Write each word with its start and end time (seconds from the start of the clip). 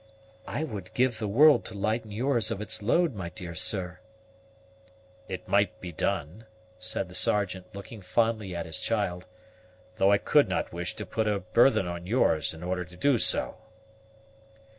"I 0.47 0.63
would 0.63 0.95
give 0.95 1.19
the 1.19 1.27
world 1.27 1.63
to 1.65 1.75
lighten 1.77 2.09
yours 2.09 2.49
of 2.49 2.59
its 2.59 2.81
load, 2.81 3.13
my 3.13 3.29
dear 3.29 3.53
sir." 3.53 3.99
"It 5.27 5.47
might 5.47 5.79
be 5.79 5.91
done," 5.91 6.47
said 6.79 7.07
the 7.07 7.13
Sergeant, 7.13 7.67
looking 7.75 8.01
fondly 8.01 8.55
at 8.55 8.65
his 8.65 8.79
child; 8.79 9.27
"though 9.97 10.11
I 10.11 10.17
could 10.17 10.49
not 10.49 10.73
wish 10.73 10.95
to 10.95 11.05
put 11.05 11.27
a 11.27 11.37
burthen 11.41 11.87
on 11.87 12.07
yours 12.07 12.51
in 12.51 12.63
order 12.63 12.83
to 12.83 12.97
do 12.97 13.19
so." 13.19 13.57